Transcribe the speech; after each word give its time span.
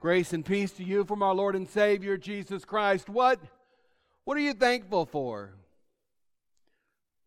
Grace 0.00 0.34
and 0.34 0.44
peace 0.44 0.72
to 0.72 0.84
you 0.84 1.04
from 1.04 1.22
our 1.22 1.34
Lord 1.34 1.56
and 1.56 1.66
Savior 1.66 2.18
Jesus 2.18 2.66
Christ. 2.66 3.08
What 3.08 3.40
what 4.24 4.36
are 4.36 4.40
you 4.40 4.52
thankful 4.52 5.06
for? 5.06 5.54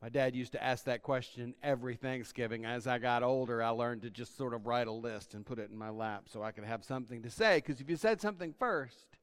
My 0.02 0.10
dad 0.10 0.36
used 0.36 0.52
to 0.52 0.64
ask 0.64 0.86
that 0.86 1.02
question 1.02 1.56
every 1.64 1.96
Thanksgiving. 1.96 2.66
As 2.66 2.88
I 2.88 3.00
got 3.00 3.24
older, 3.24 3.64
I 3.64 3.70
learned 3.70 4.04
to 4.04 4.10
just 4.10 4.38
sort 4.38 4.54
of 4.54 4.68
write 4.68 4.88
a 4.88 4.92
list 4.92 5.34
and 5.34 5.46
put 5.46 5.60
it 5.60 5.72
in 5.72 5.78
my 5.78 5.90
lap 5.90 6.26
so 6.28 6.44
I 6.44 6.52
could 6.52 6.64
have 6.64 6.84
something 6.84 7.24
to 7.24 7.30
say. 7.30 7.58
Because 7.58 7.82
if 7.82 7.90
you 7.90 7.96
said 7.96 8.22
something 8.22 8.54
first, 8.58 9.18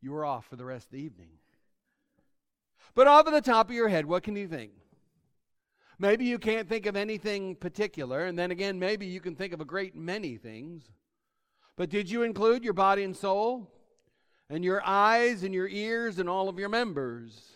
you 0.00 0.12
were 0.12 0.24
off 0.24 0.46
for 0.46 0.56
the 0.56 0.64
rest 0.64 0.86
of 0.86 0.92
the 0.92 1.02
evening. 1.02 1.30
But 2.94 3.08
off 3.08 3.26
of 3.26 3.32
the 3.32 3.42
top 3.42 3.68
of 3.68 3.74
your 3.74 3.88
head, 3.88 4.06
what 4.06 4.22
can 4.22 4.36
you 4.36 4.46
think? 4.46 4.72
Maybe 5.98 6.24
you 6.26 6.38
can't 6.38 6.68
think 6.68 6.86
of 6.86 6.96
anything 6.96 7.56
particular, 7.56 8.24
and 8.24 8.38
then 8.38 8.50
again, 8.50 8.78
maybe 8.78 9.06
you 9.06 9.20
can 9.20 9.34
think 9.34 9.52
of 9.52 9.60
a 9.60 9.66
great 9.66 9.94
many 9.94 10.36
things. 10.36 10.84
But 11.80 11.88
did 11.88 12.10
you 12.10 12.24
include 12.24 12.62
your 12.62 12.74
body 12.74 13.04
and 13.04 13.16
soul, 13.16 13.66
and 14.50 14.62
your 14.62 14.82
eyes 14.84 15.44
and 15.44 15.54
your 15.54 15.66
ears 15.66 16.18
and 16.18 16.28
all 16.28 16.50
of 16.50 16.58
your 16.58 16.68
members? 16.68 17.52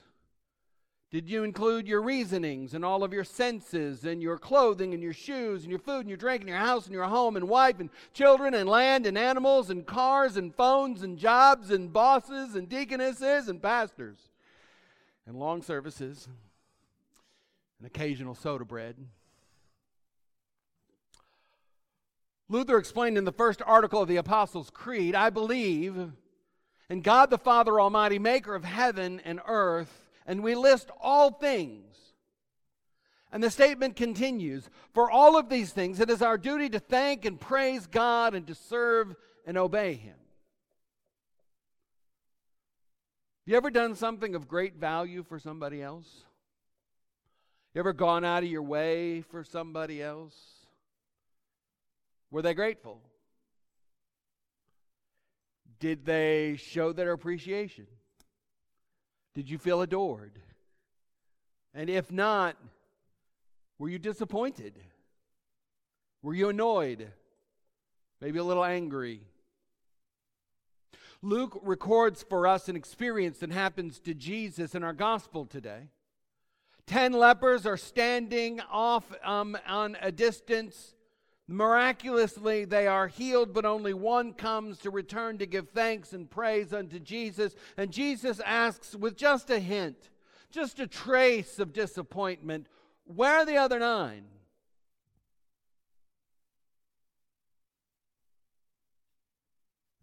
Did 1.11 1.29
you 1.29 1.45
include 1.45 1.87
your 1.87 2.01
reasonings 2.01 2.73
and 2.73 2.87
all 2.87 3.05
of 3.05 3.13
your 3.13 3.23
senses 3.23 4.07
and 4.07 4.23
your 4.23 4.39
clothing 4.39 4.95
and 4.95 5.03
your 5.03 5.13
shoes 5.13 5.65
and 5.65 5.71
your 5.71 5.79
food 5.79 6.01
and 6.01 6.09
your 6.09 6.17
drink 6.17 6.41
and 6.41 6.49
your 6.49 6.57
house 6.57 6.87
and 6.87 6.95
your 6.95 7.05
home 7.05 7.37
and 7.37 7.51
wife 7.51 7.81
and 7.81 7.91
children 8.15 8.55
and 8.55 8.67
land 8.67 9.05
and 9.05 9.19
animals 9.19 9.69
and 9.69 9.85
cars 9.85 10.39
and 10.39 10.55
phones 10.55 11.03
and 11.03 11.19
jobs 11.19 11.71
and 11.71 11.93
bosses 11.93 12.55
and 12.55 12.71
deaconesses 12.71 13.49
and 13.49 13.61
pastors 13.63 14.31
and 15.27 15.37
long 15.37 15.61
services 15.61 16.29
and 17.79 17.87
occasional 17.87 18.35
soda 18.35 18.65
bread? 18.65 18.97
Luther 22.49 22.79
explained 22.79 23.17
in 23.17 23.25
the 23.25 23.33
first 23.33 23.63
article 23.65 24.03
of 24.03 24.09
the 24.09 24.17
Apostles' 24.17 24.71
Creed 24.71 25.15
I 25.15 25.31
believe 25.31 26.13
in 26.91 27.01
God 27.01 27.31
the 27.31 27.39
Father 27.39 27.81
Almighty, 27.81 28.19
maker 28.19 28.55
of 28.55 28.65
heaven 28.65 29.21
and 29.25 29.41
earth 29.47 30.05
and 30.27 30.43
we 30.43 30.55
list 30.55 30.91
all 31.01 31.31
things. 31.31 31.97
And 33.33 33.43
the 33.43 33.51
statement 33.51 33.97
continues 33.97 34.71
For 34.93 35.11
all 35.11 35.37
of 35.37 35.49
these 35.49 35.73
things, 35.73 36.01
it 36.01 36.09
is 36.09 36.23
our 36.23 36.39
duty 36.39 36.69
to 36.71 36.79
thank 36.79 37.25
and 37.25 37.41
praise 37.41 37.87
God 37.87 38.35
and 38.35 38.47
to 38.47 38.55
serve 38.55 39.15
and 39.47 39.59
obey 39.59 39.95
Him. 39.95 40.15
Have 43.47 43.53
you 43.53 43.57
ever 43.57 43.71
done 43.71 43.95
something 43.95 44.35
of 44.35 44.49
great 44.49 44.77
value 44.77 45.23
for 45.23 45.39
somebody 45.39 45.83
else? 45.83 46.23
You 47.75 47.81
ever 47.81 47.93
gone 47.93 48.25
out 48.25 48.45
of 48.45 48.49
your 48.49 48.63
way 48.63 49.21
for 49.21 49.45
somebody 49.45 50.01
else? 50.01 50.54
Were 52.35 52.43
they 52.43 52.53
grateful? 52.53 53.01
Did 55.79 56.05
they 56.05 56.57
show 56.57 56.93
their 56.93 57.13
appreciation? 57.13 57.87
Did 59.37 59.49
you 59.49 59.57
feel 59.57 59.83
adored? 59.83 60.41
And 61.73 61.89
if 61.89 62.11
not, 62.11 62.57
were 63.79 63.89
you 63.89 64.01
disappointed? 64.01 64.81
Were 66.23 66.35
you 66.35 66.49
annoyed? 66.49 67.13
Maybe 68.21 68.41
a 68.41 68.45
little 68.45 68.65
angry? 68.65 69.21
Luke 71.23 71.57
records 71.63 72.25
for 72.29 72.49
us 72.49 72.69
an 72.69 72.75
experience 72.75 73.39
that 73.39 73.53
happens 73.53 74.01
to 74.01 74.13
Jesus 74.13 74.75
in 74.75 74.83
our 74.83 74.93
gospel 74.93 75.47
today. 75.47 75.91
Ten 76.85 77.13
lepers 77.13 77.65
are 77.65 77.77
standing 77.77 78.61
off 78.73 79.05
um, 79.23 79.57
on 79.69 79.97
a 80.03 80.11
distance 80.11 80.95
Miraculously, 81.47 82.65
they 82.65 82.87
are 82.87 83.07
healed, 83.07 83.53
but 83.53 83.67
only 83.67 83.93
one 83.93 84.33
comes 84.33 84.79
to 84.79 84.91
return 84.91 85.37
to 85.39 85.47
give 85.47 85.69
thanks 85.69 86.15
and 86.15 86.31
praise 86.31 86.73
unto 86.73 86.99
Jesus. 86.99 87.55
And 87.77 87.91
Jesus 87.91 88.41
asks, 88.41 88.95
with 88.95 89.17
just 89.17 89.51
a 89.51 89.59
hint, 89.59 90.09
just 90.51 90.81
a 90.81 90.87
trace 90.87 91.59
of 91.59 91.75
disappointment, 91.75 92.67
Where 93.05 93.37
are 93.37 93.45
the 93.45 93.59
other 93.59 93.79
nine? 93.79 94.25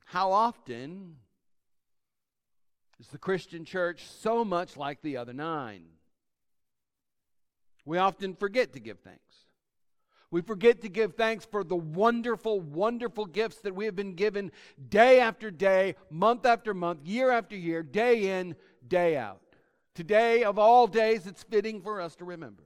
How 0.06 0.34
often 0.34 1.16
is 3.00 3.08
the 3.08 3.18
Christian 3.18 3.66
church 3.66 4.06
so 4.06 4.46
much 4.46 4.78
like 4.78 5.02
the 5.02 5.18
other 5.18 5.34
nine? 5.34 5.86
We 7.86 7.98
often 7.98 8.36
forget 8.36 8.74
to 8.74 8.80
give 8.80 9.00
thanks. 9.00 9.41
We 10.32 10.42
forget 10.42 10.82
to 10.82 10.90
give 10.90 11.16
thanks 11.16 11.44
for 11.44 11.62
the 11.66 11.76
wonderful, 11.76 12.62
wonderful 12.62 13.26
gifts 13.26 13.58
that 13.58 13.76
we 13.76 13.84
have 13.84 13.98
been 13.98 14.14
given 14.14 14.54
day 14.90 15.20
after 15.20 15.52
day, 15.52 15.96
month 16.10 16.46
after 16.46 16.74
month, 16.74 17.06
year 17.06 17.30
after 17.30 17.56
year, 17.56 17.84
day 17.84 18.40
in, 18.40 18.56
day 18.88 19.18
out. 19.18 19.42
Today, 19.94 20.46
of 20.46 20.58
all 20.58 20.88
days, 20.88 21.28
it's 21.28 21.44
fitting 21.44 21.82
for 21.82 22.00
us 22.00 22.16
to 22.16 22.26
remember. 22.26 22.64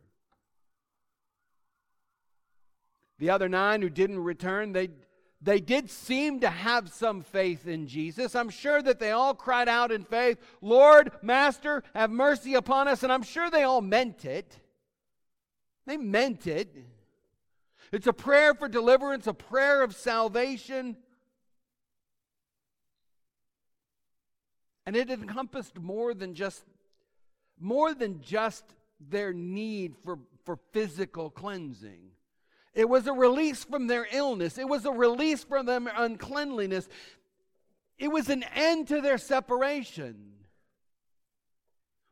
The 3.17 3.31
other 3.31 3.49
nine 3.49 3.81
who 3.81 3.89
didn't 3.89 4.19
return, 4.19 4.71
they, 4.71 4.89
they 5.41 5.59
did 5.59 5.89
seem 5.89 6.41
to 6.41 6.49
have 6.49 6.89
some 6.89 7.21
faith 7.21 7.67
in 7.67 7.87
Jesus. 7.87 8.35
I'm 8.35 8.51
sure 8.51 8.83
that 8.83 8.99
they 8.99 9.09
all 9.09 9.33
cried 9.33 9.69
out 9.69 9.91
in 9.91 10.03
faith, 10.03 10.37
Lord, 10.61 11.11
Master, 11.23 11.81
have 11.95 12.11
mercy 12.11 12.53
upon 12.53 12.87
us. 12.87 13.01
And 13.01 13.11
I'm 13.11 13.23
sure 13.23 13.49
they 13.49 13.63
all 13.63 13.81
meant 13.81 14.23
it. 14.23 14.59
They 15.87 15.97
meant 15.97 16.45
it. 16.45 16.75
It's 17.91 18.07
a 18.07 18.13
prayer 18.13 18.53
for 18.53 18.67
deliverance, 18.67 19.27
a 19.27 19.33
prayer 19.33 19.83
of 19.83 19.95
salvation. 19.95 20.97
And 24.85 24.95
it 24.95 25.09
encompassed 25.09 25.79
more 25.79 26.13
than 26.13 26.35
just 26.35 26.63
more 27.59 27.93
than 27.93 28.21
just 28.21 28.65
their 28.99 29.33
need 29.33 29.95
for, 30.03 30.19
for 30.43 30.57
physical 30.71 31.29
cleansing. 31.29 32.11
It 32.73 32.89
was 32.89 33.07
a 33.07 33.13
release 33.13 33.63
from 33.63 33.87
their 33.87 34.05
illness. 34.11 34.57
It 34.57 34.67
was 34.67 34.85
a 34.85 34.91
release 34.91 35.43
from 35.43 35.65
their 35.65 35.81
uncleanliness. 35.95 36.89
It 37.97 38.09
was 38.09 38.29
an 38.29 38.43
end 38.53 38.89
to 38.89 38.99
their 38.99 39.17
separation 39.17 40.33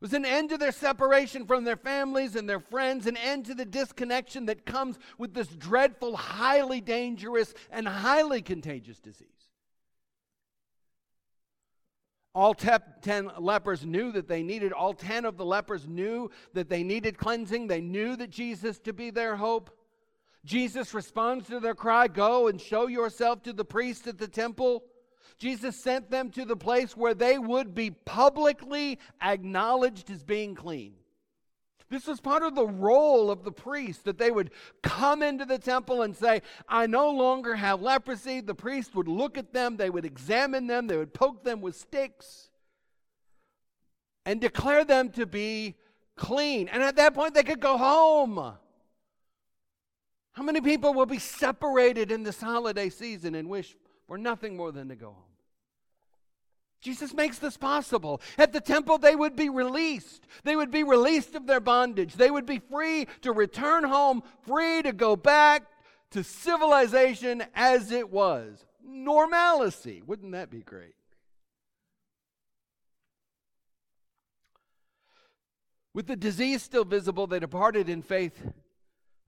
was 0.03 0.11
an 0.11 0.25
end 0.25 0.49
to 0.49 0.57
their 0.57 0.73
separation 0.73 1.45
from 1.47 1.63
their 1.63 1.77
families 1.77 2.35
and 2.35 2.47
their 2.47 2.59
friends, 2.59 3.07
an 3.07 3.15
end 3.15 3.45
to 3.45 3.55
the 3.55 3.63
disconnection 3.63 4.47
that 4.47 4.65
comes 4.65 4.99
with 5.17 5.33
this 5.33 5.47
dreadful, 5.47 6.17
highly 6.17 6.81
dangerous, 6.81 7.53
and 7.71 7.87
highly 7.87 8.41
contagious 8.41 8.99
disease. 8.99 9.29
All 12.35 12.53
ten 12.53 13.31
lepers 13.39 13.85
knew 13.85 14.11
that 14.11 14.27
they 14.27 14.43
needed, 14.43 14.73
all 14.73 14.93
ten 14.93 15.23
of 15.23 15.37
the 15.37 15.45
lepers 15.45 15.87
knew 15.87 16.29
that 16.51 16.67
they 16.67 16.83
needed 16.83 17.17
cleansing. 17.17 17.67
They 17.67 17.79
knew 17.79 18.17
that 18.17 18.29
Jesus 18.29 18.79
to 18.79 18.91
be 18.91 19.09
their 19.09 19.37
hope. 19.37 19.71
Jesus 20.43 20.93
responds 20.93 21.47
to 21.47 21.61
their 21.61 21.75
cry 21.75 22.09
Go 22.09 22.49
and 22.49 22.59
show 22.59 22.87
yourself 22.87 23.41
to 23.43 23.53
the 23.53 23.63
priest 23.63 24.05
at 24.07 24.17
the 24.17 24.27
temple. 24.27 24.83
Jesus 25.37 25.75
sent 25.75 26.09
them 26.09 26.29
to 26.31 26.45
the 26.45 26.55
place 26.55 26.95
where 26.95 27.13
they 27.13 27.37
would 27.37 27.75
be 27.75 27.91
publicly 27.91 28.99
acknowledged 29.21 30.09
as 30.09 30.23
being 30.23 30.55
clean. 30.55 30.93
This 31.89 32.07
was 32.07 32.19
part 32.19 32.41
of 32.41 32.55
the 32.55 32.65
role 32.65 33.29
of 33.29 33.43
the 33.43 33.51
priest 33.51 34.05
that 34.05 34.17
they 34.17 34.31
would 34.31 34.49
come 34.81 35.21
into 35.21 35.45
the 35.45 35.59
temple 35.59 36.01
and 36.01 36.15
say, 36.15 36.41
I 36.67 36.87
no 36.87 37.11
longer 37.11 37.55
have 37.55 37.83
leprosy. 37.83 38.41
The 38.41 38.55
priest 38.55 38.95
would 38.95 39.07
look 39.07 39.37
at 39.37 39.53
them, 39.53 39.77
they 39.77 39.91
would 39.91 40.05
examine 40.05 40.65
them, 40.65 40.87
they 40.87 40.97
would 40.97 41.13
poke 41.13 41.43
them 41.43 41.61
with 41.61 41.75
sticks 41.75 42.49
and 44.25 44.41
declare 44.41 44.83
them 44.83 45.09
to 45.11 45.27
be 45.27 45.75
clean. 46.15 46.67
And 46.67 46.81
at 46.81 46.95
that 46.95 47.13
point, 47.13 47.35
they 47.35 47.43
could 47.43 47.59
go 47.59 47.77
home. 47.77 48.55
How 50.31 50.41
many 50.41 50.61
people 50.61 50.95
will 50.95 51.05
be 51.05 51.19
separated 51.19 52.11
in 52.11 52.23
this 52.23 52.41
holiday 52.41 52.89
season 52.89 53.35
and 53.35 53.47
wish 53.47 53.75
for 54.07 54.17
nothing 54.17 54.57
more 54.57 54.71
than 54.71 54.89
to 54.89 54.95
go 54.95 55.07
home? 55.07 55.33
Jesus 56.83 57.13
makes 57.13 57.39
this 57.39 57.55
possible. 57.55 58.21
At 58.37 58.51
the 58.51 58.59
temple, 58.59 58.97
they 58.97 59.15
would 59.15 59.37
be 59.37 59.47
released. 59.47 60.27
They 60.43 60.55
would 60.55 60.69
be 60.69 60.83
released 60.83 61.33
of 61.33 61.47
their 61.47 61.61
bondage. 61.61 62.15
They 62.15 62.29
would 62.29 62.45
be 62.45 62.59
free 62.59 63.07
to 63.21 63.31
return 63.31 63.85
home, 63.85 64.21
free 64.45 64.81
to 64.81 64.91
go 64.91 65.15
back 65.15 65.63
to 66.11 66.23
civilization 66.23 67.43
as 67.55 67.91
it 67.91 68.09
was. 68.09 68.65
Normalcy. 68.85 70.01
Wouldn't 70.05 70.33
that 70.33 70.51
be 70.51 70.59
great? 70.59 70.95
With 75.93 76.07
the 76.07 76.15
disease 76.15 76.63
still 76.63 76.85
visible, 76.85 77.27
they 77.27 77.39
departed 77.39 77.87
in 77.87 78.01
faith 78.01 78.51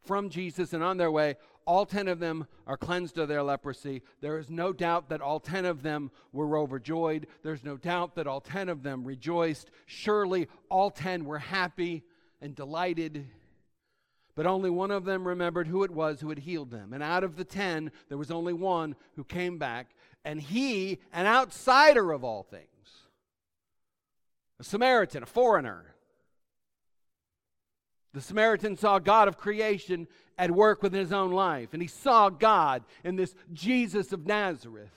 from 0.03 0.29
Jesus 0.29 0.73
and 0.73 0.83
on 0.83 0.97
their 0.97 1.11
way 1.11 1.35
all 1.65 1.85
10 1.85 2.07
of 2.07 2.19
them 2.19 2.47
are 2.67 2.77
cleansed 2.77 3.17
of 3.17 3.27
their 3.27 3.43
leprosy. 3.43 4.03
There 4.21 4.37
is 4.37 4.49
no 4.49 4.71
doubt 4.71 5.09
that 5.09 5.21
all 5.21 5.39
10 5.39 5.65
of 5.65 5.81
them 5.81 6.11
were 6.31 6.57
overjoyed. 6.57 7.27
There's 7.43 7.63
no 7.63 7.77
doubt 7.77 8.15
that 8.15 8.27
all 8.27 8.41
10 8.41 8.69
of 8.69 8.83
them 8.83 9.03
rejoiced. 9.03 9.71
Surely 9.85 10.47
all 10.69 10.91
10 10.91 11.25
were 11.25 11.39
happy 11.39 12.03
and 12.41 12.55
delighted. 12.55 13.25
But 14.35 14.45
only 14.45 14.69
one 14.69 14.91
of 14.91 15.05
them 15.05 15.27
remembered 15.27 15.67
who 15.67 15.83
it 15.83 15.91
was 15.91 16.21
who 16.21 16.29
had 16.29 16.39
healed 16.39 16.69
them. 16.69 16.93
And 16.93 17.01
out 17.01 17.23
of 17.23 17.35
the 17.35 17.45
10, 17.45 17.91
there 18.09 18.17
was 18.17 18.31
only 18.31 18.53
one 18.53 18.95
who 19.15 19.23
came 19.23 19.57
back 19.57 19.95
and 20.23 20.41
he, 20.41 20.99
an 21.13 21.25
outsider 21.25 22.11
of 22.11 22.23
all 22.23 22.43
things, 22.43 22.65
a 24.59 24.63
Samaritan, 24.63 25.23
a 25.23 25.27
foreigner. 25.27 25.94
The 28.15 28.21
Samaritan 28.21 28.77
saw 28.77 28.97
God 28.97 29.27
of 29.27 29.37
creation 29.37 30.07
at 30.37 30.49
work 30.49 30.81
within 30.81 31.01
his 31.01 31.11
own 31.11 31.31
life, 31.31 31.73
and 31.73 31.81
he 31.81 31.87
saw 31.89 32.29
God 32.29 32.85
in 33.03 33.17
this 33.17 33.35
Jesus 33.51 34.13
of 34.13 34.25
Nazareth. 34.25 34.95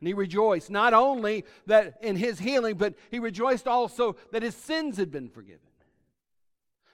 And 0.00 0.08
he 0.08 0.14
rejoiced 0.14 0.70
not 0.70 0.94
only 0.94 1.44
that 1.66 1.98
in 2.00 2.16
his 2.16 2.38
healing, 2.38 2.76
but 2.76 2.94
he 3.10 3.18
rejoiced 3.18 3.68
also 3.68 4.16
that 4.32 4.42
his 4.42 4.54
sins 4.54 4.96
had 4.96 5.10
been 5.10 5.28
forgiven. 5.28 5.60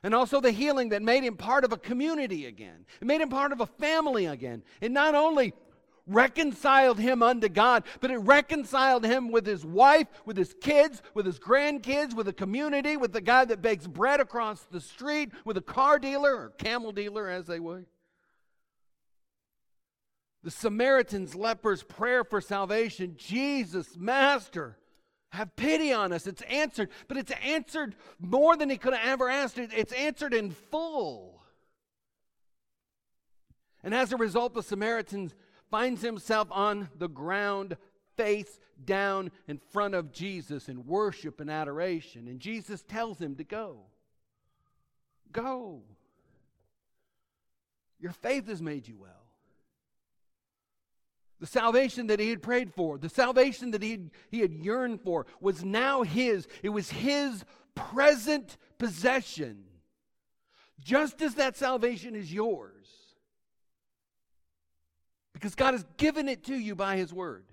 And 0.03 0.17
also 0.17 0.41
the 0.41 0.51
healing 0.51 0.89
that 0.89 1.03
made 1.03 1.23
him 1.23 1.37
part 1.37 1.63
of 1.63 1.73
a 1.73 1.77
community 1.77 2.47
again. 2.47 2.87
It 3.01 3.07
made 3.07 3.21
him 3.21 3.29
part 3.29 3.53
of 3.53 3.61
a 3.61 3.67
family 3.67 4.27
again. 4.27 4.65
It 4.81 4.91
not 4.91 5.15
only 5.15 5.53
reconciled 6.11 6.99
him 6.99 7.23
unto 7.23 7.49
God, 7.49 7.85
but 8.01 8.11
it 8.11 8.19
reconciled 8.19 9.05
him 9.05 9.31
with 9.31 9.47
his 9.47 9.65
wife, 9.65 10.09
with 10.25 10.37
his 10.37 10.55
kids, 10.61 11.03
with 11.15 11.27
his 11.27 11.39
grandkids, 11.39 12.15
with 12.15 12.27
the 12.27 12.33
community, 12.33 12.97
with 12.97 13.13
the 13.13 13.21
guy 13.21 13.45
that 13.45 13.63
bakes 13.63 13.87
bread 13.87 14.21
across 14.21 14.63
the 14.63 14.81
street, 14.81 15.31
with 15.45 15.57
a 15.57 15.63
car 15.63 15.99
dealer 15.99 16.35
or 16.35 16.51
camel 16.59 16.93
dealer, 16.93 17.29
as 17.29 17.47
they 17.47 17.61
would. 17.61 17.87
The 20.43 20.51
Samaritan's 20.51 21.35
leper's 21.35 21.83
prayer 21.83 22.25
for 22.25 22.41
salvation 22.41 23.15
Jesus, 23.17 23.97
Master, 23.97 24.79
have 25.33 25.55
pity 25.55 25.93
on 25.93 26.13
us. 26.13 26.27
It's 26.27 26.43
answered, 26.43 26.89
but 27.09 27.17
it's 27.17 27.33
answered 27.45 27.95
more 28.19 28.57
than 28.57 28.71
he 28.71 28.77
could 28.77 28.95
have 28.95 29.07
ever 29.07 29.29
asked. 29.29 29.59
It's 29.59 29.93
answered 29.93 30.35
in 30.35 30.51
full. 30.51 31.43
And 33.83 33.95
as 33.95 34.13
a 34.13 34.17
result, 34.17 34.55
the 34.55 34.63
Samaritan 34.63 35.33
finds 35.71 36.03
himself 36.03 36.49
on 36.51 36.89
the 36.99 37.09
ground, 37.09 37.77
face 38.17 38.59
down 38.85 39.31
in 39.47 39.59
front 39.59 39.95
of 39.95 40.13
Jesus 40.13 40.69
in 40.69 40.87
worship 40.87 41.41
and 41.41 41.51
adoration. 41.51 42.29
And 42.29 42.41
Jesus 42.41 42.83
tells 42.83 43.19
him 43.19 43.37
to 43.37 43.45
go. 43.45 43.79
Go. 45.33 45.83
Your 47.99 48.13
faith 48.13 48.49
has 48.49 48.61
made 48.61 48.89
you 48.89 48.97
well 48.99 49.21
the 51.41 51.47
salvation 51.47 52.07
that 52.09 52.21
he 52.21 52.29
had 52.31 52.43
prayed 52.43 52.73
for, 52.73 52.99
the 52.99 53.09
salvation 53.09 53.71
that 53.71 53.83
he 53.83 53.93
had, 53.93 54.11
he 54.31 54.41
had 54.41 54.53
yearned 54.53 55.01
for, 55.01 55.27
was 55.41 55.65
now 55.65 56.03
his. 56.03 56.47
It 56.63 56.69
was 56.69 56.91
his 56.91 57.45
present 57.75 58.59
possession. 58.79 59.65
Just 60.85 61.23
as 61.23 61.35
that 61.37 61.57
salvation 61.57 62.15
is 62.15 62.33
yours. 62.33 62.87
Because 65.41 65.55
God 65.55 65.73
has 65.73 65.87
given 65.97 66.29
it 66.29 66.45
to 66.45 66.55
you 66.55 66.75
by 66.75 66.99
his 66.99 67.15
word. 67.15 67.47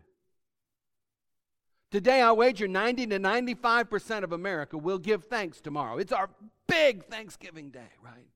Today, 1.90 2.22
I 2.22 2.34
wager 2.34 2.68
90 2.68 3.08
to 3.08 3.18
95% 3.18 4.24
of 4.24 4.34
America 4.34 4.78
will 4.78 4.98
give 4.98 5.24
thanks 5.24 5.62
tomorrow. 5.62 5.98
It's 5.98 6.12
our 6.12 6.30
big 6.68 7.06
Thanksgiving 7.06 7.70
day, 7.70 7.88
right? 8.04 8.28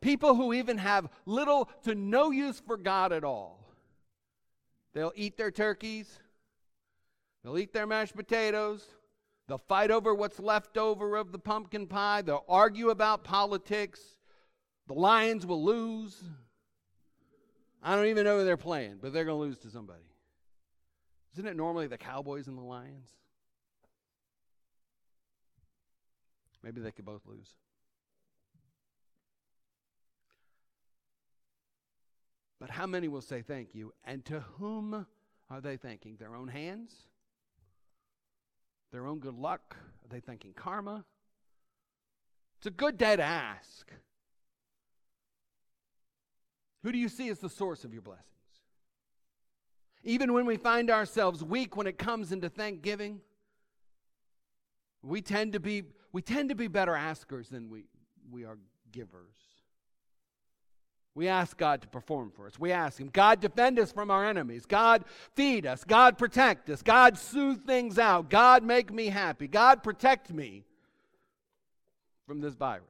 People 0.00 0.36
who 0.36 0.52
even 0.52 0.78
have 0.78 1.08
little 1.26 1.68
to 1.82 1.96
no 1.96 2.30
use 2.30 2.62
for 2.64 2.76
God 2.76 3.12
at 3.12 3.24
all. 3.24 3.58
They'll 4.94 5.12
eat 5.16 5.36
their 5.36 5.50
turkeys, 5.50 6.20
they'll 7.42 7.58
eat 7.58 7.72
their 7.72 7.86
mashed 7.86 8.14
potatoes, 8.14 8.86
they'll 9.48 9.58
fight 9.58 9.90
over 9.90 10.14
what's 10.14 10.38
left 10.38 10.78
over 10.78 11.16
of 11.16 11.32
the 11.32 11.38
pumpkin 11.40 11.88
pie, 11.88 12.22
they'll 12.22 12.44
argue 12.48 12.90
about 12.90 13.24
politics. 13.24 14.00
The 14.88 14.94
Lions 14.94 15.46
will 15.46 15.62
lose. 15.62 16.20
I 17.82 17.94
don't 17.94 18.06
even 18.06 18.24
know 18.24 18.38
who 18.38 18.44
they're 18.44 18.56
playing, 18.56 18.98
but 19.00 19.12
they're 19.12 19.24
going 19.24 19.38
to 19.38 19.46
lose 19.46 19.58
to 19.58 19.70
somebody. 19.70 20.02
Isn't 21.34 21.46
it 21.46 21.56
normally 21.56 21.86
the 21.86 21.98
Cowboys 21.98 22.48
and 22.48 22.58
the 22.58 22.62
Lions? 22.62 23.10
Maybe 26.62 26.80
they 26.80 26.90
could 26.90 27.04
both 27.04 27.22
lose. 27.26 27.50
But 32.58 32.70
how 32.70 32.86
many 32.86 33.06
will 33.06 33.20
say 33.20 33.42
thank 33.42 33.74
you? 33.74 33.92
And 34.04 34.24
to 34.24 34.40
whom 34.40 35.06
are 35.48 35.60
they 35.60 35.76
thanking? 35.76 36.16
Their 36.16 36.34
own 36.34 36.48
hands? 36.48 36.92
Their 38.90 39.06
own 39.06 39.20
good 39.20 39.34
luck? 39.34 39.76
Are 39.78 40.08
they 40.08 40.20
thanking 40.20 40.54
karma? 40.54 41.04
It's 42.56 42.66
a 42.66 42.70
good 42.70 42.98
day 42.98 43.14
to 43.14 43.22
ask. 43.22 43.92
Who 46.82 46.92
do 46.92 46.98
you 46.98 47.08
see 47.08 47.28
as 47.28 47.38
the 47.38 47.48
source 47.48 47.84
of 47.84 47.92
your 47.92 48.02
blessings? 48.02 48.24
Even 50.04 50.32
when 50.32 50.46
we 50.46 50.56
find 50.56 50.90
ourselves 50.90 51.42
weak 51.42 51.76
when 51.76 51.86
it 51.86 51.98
comes 51.98 52.32
into 52.32 52.48
thanksgiving, 52.48 53.20
we 55.02 55.20
tend 55.20 55.52
to 55.54 55.60
be 55.60 55.82
we 56.12 56.22
tend 56.22 56.48
to 56.48 56.54
be 56.54 56.68
better 56.68 56.94
askers 56.94 57.48
than 57.48 57.68
we, 57.68 57.84
we 58.30 58.44
are 58.44 58.58
givers. 58.92 59.36
We 61.14 61.28
ask 61.28 61.56
God 61.56 61.82
to 61.82 61.88
perform 61.88 62.30
for 62.30 62.46
us. 62.46 62.58
We 62.58 62.70
ask 62.72 63.00
Him, 63.00 63.10
God, 63.12 63.40
defend 63.40 63.78
us 63.78 63.90
from 63.90 64.10
our 64.10 64.24
enemies. 64.24 64.64
God, 64.66 65.04
feed 65.34 65.66
us. 65.66 65.84
God, 65.84 66.16
protect 66.16 66.70
us. 66.70 66.80
God, 66.80 67.18
soothe 67.18 67.66
things 67.66 67.98
out. 67.98 68.30
God, 68.30 68.62
make 68.62 68.92
me 68.92 69.06
happy. 69.06 69.48
God, 69.48 69.82
protect 69.82 70.32
me 70.32 70.64
from 72.26 72.40
this 72.40 72.54
virus. 72.54 72.84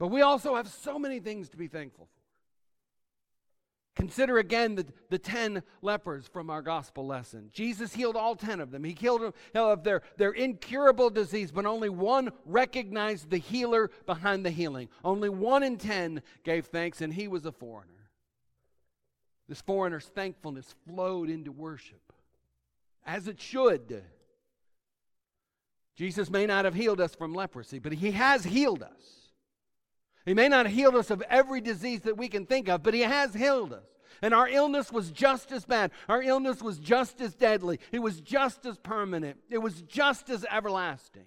But 0.00 0.08
we 0.08 0.22
also 0.22 0.56
have 0.56 0.66
so 0.66 0.98
many 0.98 1.20
things 1.20 1.50
to 1.50 1.58
be 1.58 1.68
thankful 1.68 2.06
for. 2.06 2.20
Consider 3.96 4.38
again 4.38 4.76
the, 4.76 4.86
the 5.10 5.18
10 5.18 5.62
lepers 5.82 6.26
from 6.26 6.48
our 6.48 6.62
gospel 6.62 7.06
lesson. 7.06 7.50
Jesus 7.52 7.92
healed 7.92 8.16
all 8.16 8.34
10 8.34 8.60
of 8.60 8.70
them. 8.70 8.82
He 8.82 8.96
healed 8.98 9.20
them 9.20 9.34
of 9.54 9.84
their, 9.84 10.00
their 10.16 10.30
incurable 10.30 11.10
disease, 11.10 11.52
but 11.52 11.66
only 11.66 11.90
one 11.90 12.30
recognized 12.46 13.28
the 13.28 13.36
healer 13.36 13.90
behind 14.06 14.46
the 14.46 14.50
healing. 14.50 14.88
Only 15.04 15.28
one 15.28 15.62
in 15.62 15.76
10 15.76 16.22
gave 16.44 16.64
thanks, 16.66 17.02
and 17.02 17.12
he 17.12 17.28
was 17.28 17.44
a 17.44 17.52
foreigner. 17.52 18.10
This 19.50 19.60
foreigner's 19.60 20.06
thankfulness 20.06 20.74
flowed 20.88 21.28
into 21.28 21.52
worship, 21.52 22.14
as 23.04 23.28
it 23.28 23.38
should. 23.38 24.02
Jesus 25.94 26.30
may 26.30 26.46
not 26.46 26.64
have 26.64 26.74
healed 26.74 27.02
us 27.02 27.14
from 27.14 27.34
leprosy, 27.34 27.78
but 27.80 27.92
he 27.92 28.12
has 28.12 28.44
healed 28.44 28.82
us. 28.82 29.19
He 30.26 30.34
may 30.34 30.48
not 30.48 30.66
have 30.66 30.74
healed 30.74 30.96
us 30.96 31.10
of 31.10 31.22
every 31.22 31.60
disease 31.60 32.00
that 32.02 32.16
we 32.16 32.28
can 32.28 32.46
think 32.46 32.68
of, 32.68 32.82
but 32.82 32.94
He 32.94 33.00
has 33.00 33.34
healed 33.34 33.72
us. 33.72 33.86
And 34.22 34.34
our 34.34 34.48
illness 34.48 34.92
was 34.92 35.10
just 35.10 35.50
as 35.50 35.64
bad. 35.64 35.92
Our 36.08 36.22
illness 36.22 36.60
was 36.60 36.78
just 36.78 37.20
as 37.20 37.34
deadly. 37.34 37.80
It 37.90 38.00
was 38.00 38.20
just 38.20 38.66
as 38.66 38.76
permanent. 38.76 39.38
It 39.48 39.58
was 39.58 39.80
just 39.82 40.28
as 40.28 40.44
everlasting. 40.50 41.24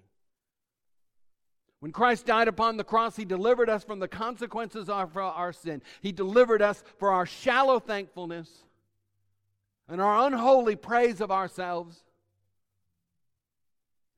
When 1.80 1.90
Christ 1.92 2.24
died 2.24 2.48
upon 2.48 2.76
the 2.76 2.84
cross, 2.84 3.16
He 3.16 3.24
delivered 3.24 3.68
us 3.68 3.82
from 3.84 3.98
the 3.98 4.08
consequences 4.08 4.88
of 4.88 5.16
our 5.16 5.52
sin. 5.52 5.82
He 6.00 6.12
delivered 6.12 6.62
us 6.62 6.82
for 6.98 7.10
our 7.10 7.26
shallow 7.26 7.80
thankfulness 7.80 8.48
and 9.88 10.00
our 10.00 10.26
unholy 10.26 10.76
praise 10.76 11.20
of 11.20 11.30
ourselves. 11.30 12.02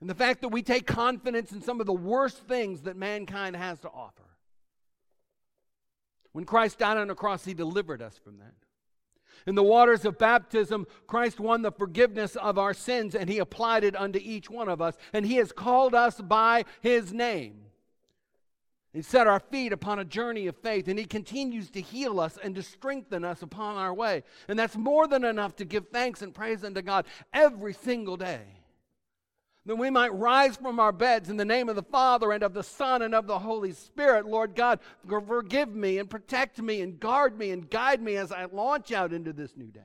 And 0.00 0.10
the 0.10 0.14
fact 0.14 0.42
that 0.42 0.50
we 0.50 0.62
take 0.62 0.86
confidence 0.86 1.50
in 1.50 1.62
some 1.62 1.80
of 1.80 1.86
the 1.86 1.92
worst 1.92 2.46
things 2.46 2.82
that 2.82 2.96
mankind 2.96 3.56
has 3.56 3.80
to 3.80 3.88
offer. 3.88 4.22
When 6.36 6.44
Christ 6.44 6.80
died 6.80 6.98
on 6.98 7.08
the 7.08 7.14
cross, 7.14 7.46
he 7.46 7.54
delivered 7.54 8.02
us 8.02 8.20
from 8.22 8.36
that. 8.40 8.52
In 9.46 9.54
the 9.54 9.62
waters 9.62 10.04
of 10.04 10.18
baptism, 10.18 10.86
Christ 11.06 11.40
won 11.40 11.62
the 11.62 11.72
forgiveness 11.72 12.36
of 12.36 12.58
our 12.58 12.74
sins 12.74 13.14
and 13.14 13.30
he 13.30 13.38
applied 13.38 13.84
it 13.84 13.96
unto 13.96 14.18
each 14.22 14.50
one 14.50 14.68
of 14.68 14.82
us. 14.82 14.98
And 15.14 15.24
he 15.24 15.36
has 15.36 15.50
called 15.50 15.94
us 15.94 16.20
by 16.20 16.66
his 16.82 17.10
name. 17.10 17.62
He 18.92 19.00
set 19.00 19.26
our 19.26 19.40
feet 19.40 19.72
upon 19.72 19.98
a 19.98 20.04
journey 20.04 20.46
of 20.46 20.58
faith, 20.58 20.88
and 20.88 20.98
He 20.98 21.04
continues 21.06 21.70
to 21.70 21.80
heal 21.82 22.18
us 22.18 22.38
and 22.42 22.54
to 22.54 22.62
strengthen 22.62 23.24
us 23.24 23.42
upon 23.42 23.76
our 23.76 23.92
way. 23.92 24.22
And 24.48 24.58
that's 24.58 24.76
more 24.76 25.06
than 25.06 25.22
enough 25.22 25.56
to 25.56 25.66
give 25.66 25.88
thanks 25.88 26.20
and 26.20 26.34
praise 26.34 26.64
unto 26.64 26.80
God 26.82 27.06
every 27.32 27.74
single 27.74 28.16
day 28.16 28.55
that 29.66 29.76
we 29.76 29.90
might 29.90 30.14
rise 30.14 30.56
from 30.56 30.80
our 30.80 30.92
beds 30.92 31.28
in 31.28 31.36
the 31.36 31.44
name 31.44 31.68
of 31.68 31.76
the 31.76 31.82
Father 31.82 32.32
and 32.32 32.42
of 32.42 32.54
the 32.54 32.62
Son 32.62 33.02
and 33.02 33.14
of 33.14 33.26
the 33.26 33.40
Holy 33.40 33.72
Spirit. 33.72 34.26
Lord 34.26 34.54
God, 34.54 34.78
forgive 35.06 35.74
me 35.74 35.98
and 35.98 36.08
protect 36.08 36.62
me 36.62 36.80
and 36.80 36.98
guard 36.98 37.36
me 37.36 37.50
and 37.50 37.68
guide 37.68 38.00
me 38.00 38.16
as 38.16 38.30
I 38.30 38.44
launch 38.46 38.92
out 38.92 39.12
into 39.12 39.32
this 39.32 39.56
new 39.56 39.66
day. 39.66 39.80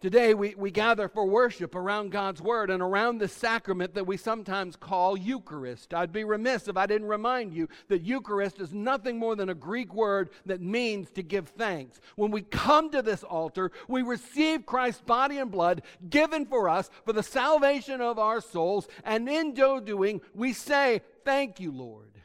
Today, 0.00 0.32
we, 0.32 0.54
we 0.56 0.70
gather 0.70 1.08
for 1.08 1.26
worship 1.26 1.74
around 1.74 2.12
God's 2.12 2.40
Word 2.40 2.70
and 2.70 2.80
around 2.80 3.18
the 3.18 3.26
sacrament 3.26 3.94
that 3.94 4.06
we 4.06 4.16
sometimes 4.16 4.76
call 4.76 5.16
Eucharist. 5.16 5.92
I'd 5.92 6.12
be 6.12 6.22
remiss 6.22 6.68
if 6.68 6.76
I 6.76 6.86
didn't 6.86 7.08
remind 7.08 7.52
you 7.52 7.68
that 7.88 8.02
Eucharist 8.02 8.60
is 8.60 8.72
nothing 8.72 9.18
more 9.18 9.34
than 9.34 9.48
a 9.48 9.54
Greek 9.54 9.92
word 9.92 10.30
that 10.46 10.60
means 10.60 11.10
to 11.10 11.22
give 11.24 11.48
thanks. 11.48 12.00
When 12.14 12.30
we 12.30 12.42
come 12.42 12.90
to 12.90 13.02
this 13.02 13.24
altar, 13.24 13.72
we 13.88 14.02
receive 14.02 14.66
Christ's 14.66 15.02
body 15.02 15.38
and 15.38 15.50
blood 15.50 15.82
given 16.08 16.46
for 16.46 16.68
us 16.68 16.90
for 17.04 17.12
the 17.12 17.22
salvation 17.24 18.00
of 18.00 18.20
our 18.20 18.40
souls, 18.40 18.86
and 19.04 19.28
in 19.28 19.56
so 19.56 19.80
doing, 19.80 20.20
we 20.34 20.52
say, 20.52 21.02
Thank 21.24 21.60
you, 21.60 21.72
Lord. 21.72 22.17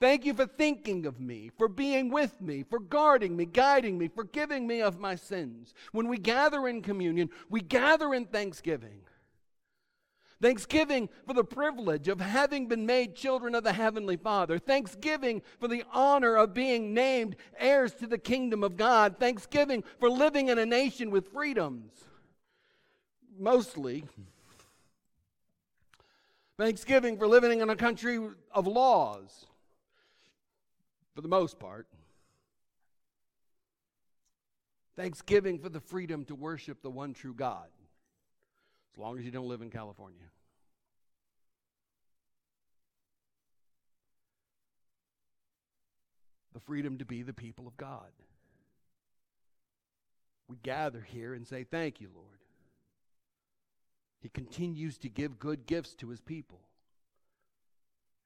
Thank 0.00 0.24
you 0.24 0.32
for 0.32 0.46
thinking 0.46 1.04
of 1.04 1.20
me, 1.20 1.50
for 1.58 1.68
being 1.68 2.10
with 2.10 2.40
me, 2.40 2.62
for 2.62 2.78
guarding 2.78 3.36
me, 3.36 3.44
guiding 3.44 3.98
me, 3.98 4.08
forgiving 4.08 4.66
me 4.66 4.80
of 4.80 4.98
my 4.98 5.14
sins. 5.14 5.74
When 5.92 6.08
we 6.08 6.16
gather 6.16 6.66
in 6.66 6.80
communion, 6.80 7.28
we 7.50 7.60
gather 7.60 8.14
in 8.14 8.24
thanksgiving. 8.24 9.02
Thanksgiving 10.40 11.10
for 11.26 11.34
the 11.34 11.44
privilege 11.44 12.08
of 12.08 12.18
having 12.18 12.66
been 12.66 12.86
made 12.86 13.14
children 13.14 13.54
of 13.54 13.62
the 13.62 13.74
Heavenly 13.74 14.16
Father. 14.16 14.58
Thanksgiving 14.58 15.42
for 15.58 15.68
the 15.68 15.84
honor 15.92 16.34
of 16.34 16.54
being 16.54 16.94
named 16.94 17.36
heirs 17.58 17.92
to 17.96 18.06
the 18.06 18.16
kingdom 18.16 18.64
of 18.64 18.78
God. 18.78 19.18
Thanksgiving 19.20 19.84
for 19.98 20.08
living 20.08 20.48
in 20.48 20.56
a 20.56 20.64
nation 20.64 21.10
with 21.10 21.30
freedoms. 21.30 21.92
Mostly. 23.38 24.04
Thanksgiving 26.56 27.18
for 27.18 27.26
living 27.26 27.60
in 27.60 27.68
a 27.68 27.76
country 27.76 28.18
of 28.54 28.66
laws 28.66 29.44
for 31.20 31.22
the 31.22 31.28
most 31.28 31.58
part. 31.58 31.86
Thanksgiving 34.96 35.58
for 35.58 35.68
the 35.68 35.78
freedom 35.78 36.24
to 36.24 36.34
worship 36.34 36.80
the 36.80 36.88
one 36.88 37.12
true 37.12 37.34
God, 37.34 37.66
as 38.94 38.98
long 38.98 39.18
as 39.18 39.24
you 39.26 39.30
don't 39.30 39.46
live 39.46 39.60
in 39.60 39.68
California. 39.68 40.24
The 46.54 46.60
freedom 46.60 46.96
to 46.96 47.04
be 47.04 47.20
the 47.20 47.34
people 47.34 47.66
of 47.66 47.76
God. 47.76 48.08
We 50.48 50.56
gather 50.62 51.02
here 51.06 51.34
and 51.34 51.46
say, 51.46 51.64
Thank 51.64 52.00
you, 52.00 52.08
Lord. 52.14 52.38
He 54.22 54.30
continues 54.30 54.96
to 54.96 55.10
give 55.10 55.38
good 55.38 55.66
gifts 55.66 55.94
to 55.96 56.08
his 56.08 56.22
people. 56.22 56.60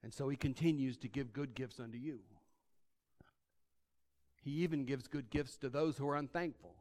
And 0.05 0.15
so 0.15 0.29
he 0.29 0.37
continues 0.37 0.97
to 0.99 1.09
give 1.09 1.33
good 1.33 1.57
gifts 1.57 1.81
unto 1.81 1.99
you. 1.99 2.21
He 4.45 4.63
even 4.63 4.85
gives 4.85 5.09
good 5.09 5.31
gifts 5.31 5.57
to 5.59 5.71
those 5.71 5.97
who 5.97 6.07
are 6.07 6.17
unthankful, 6.17 6.75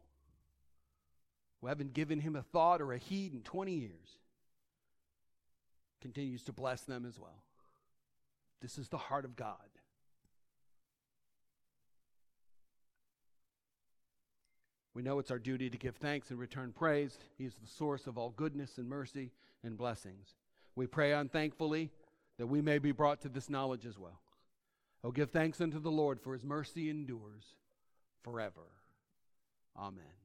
who 1.61 1.67
haven't 1.67 1.93
given 1.93 2.19
him 2.19 2.35
a 2.35 2.41
thought 2.41 2.81
or 2.81 2.91
a 2.91 2.97
heed 2.97 3.33
in 3.33 3.41
20 3.41 3.71
years. 3.71 4.17
Continues 6.01 6.43
to 6.43 6.51
bless 6.51 6.81
them 6.81 7.05
as 7.07 7.17
well. 7.17 7.41
This 8.61 8.77
is 8.77 8.89
the 8.89 8.97
heart 8.97 9.23
of 9.23 9.37
God. 9.37 9.55
We 14.93 15.01
know 15.01 15.19
it's 15.19 15.31
our 15.31 15.39
duty 15.39 15.69
to 15.69 15.77
give 15.77 15.95
thanks 15.95 16.31
and 16.31 16.39
return 16.39 16.73
praise. 16.73 17.17
He 17.37 17.45
is 17.45 17.55
the 17.55 17.67
source 17.67 18.07
of 18.07 18.17
all 18.17 18.31
goodness 18.31 18.77
and 18.77 18.89
mercy 18.89 19.31
and 19.63 19.77
blessings. 19.77 20.35
We 20.75 20.85
pray 20.85 21.13
unthankfully 21.13 21.91
that 22.37 22.47
we 22.47 22.61
may 22.61 22.77
be 22.77 22.91
brought 22.91 23.21
to 23.21 23.29
this 23.29 23.49
knowledge 23.49 23.85
as 23.85 23.97
well. 23.97 24.19
Oh, 25.03 25.11
give 25.11 25.31
thanks 25.31 25.59
unto 25.59 25.79
the 25.79 25.91
Lord, 25.91 26.21
for 26.21 26.33
his 26.33 26.43
mercy 26.43 26.89
endures 26.89 27.43
forever. 28.23 28.61
Amen. 29.77 30.22